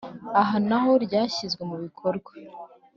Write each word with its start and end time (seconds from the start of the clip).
Aha 0.41 0.57
na 0.67 0.77
ho 0.83 0.91
ryashyizwe 1.05 1.61
mu 1.69 1.75
bikorwa 1.83 2.31